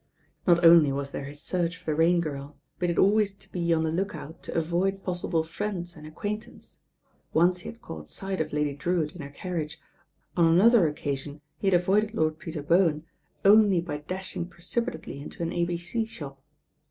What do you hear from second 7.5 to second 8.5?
he had caught sight